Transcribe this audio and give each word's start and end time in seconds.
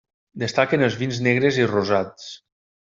Destaquen 0.43 0.87
els 0.89 0.97
vins 1.03 1.21
negres 1.29 1.63
i 1.63 1.71
rosats. 1.77 2.37